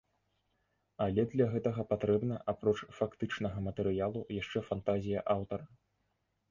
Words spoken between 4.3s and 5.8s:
яшчэ фантазія аўтара.